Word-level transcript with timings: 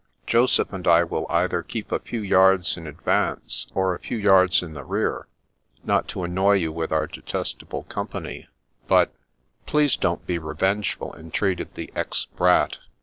Joseph 0.25 0.73
and 0.73 0.87
I 0.87 1.03
will 1.03 1.27
either 1.29 1.61
keep 1.61 1.91
a 1.91 1.99
few 1.99 2.21
yards 2.21 2.75
in 2.75 2.87
advance, 2.87 3.67
or 3.75 3.93
a 3.93 3.99
few 3.99 4.17
yards 4.17 4.63
in 4.63 4.73
the 4.73 4.83
rear, 4.83 5.27
not 5.83 6.07
to 6.07 6.23
annoy 6.23 6.53
you 6.53 6.71
with 6.71 6.91
our 6.91 7.05
detestable 7.05 7.83
company, 7.83 8.47
but 8.87 9.13
""Please 9.67 9.95
don't 9.95 10.25
be 10.25 10.39
revengeful," 10.39 11.13
entreated 11.15 11.75
the 11.75 11.91
ex 11.95 12.25
Brat. 12.25 12.79